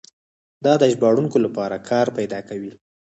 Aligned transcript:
دا 0.65 0.73
د 0.81 0.83
ژباړونکو 0.93 1.37
لپاره 1.45 1.83
کار 1.89 2.07
پیدا 2.17 2.39
کوي. 2.49 2.71